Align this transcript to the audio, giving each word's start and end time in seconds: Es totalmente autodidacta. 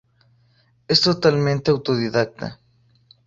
Es 0.87 0.99
totalmente 1.01 1.69
autodidacta. 1.69 2.57